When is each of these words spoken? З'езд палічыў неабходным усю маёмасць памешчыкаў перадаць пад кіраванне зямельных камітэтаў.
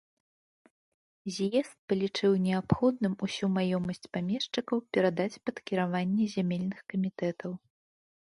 З'езд 1.33 1.75
палічыў 1.91 2.33
неабходным 2.45 3.13
усю 3.27 3.45
маёмасць 3.57 4.09
памешчыкаў 4.17 4.77
перадаць 4.97 5.41
пад 5.49 5.55
кіраванне 5.71 6.25
зямельных 6.35 6.79
камітэтаў. 6.95 7.51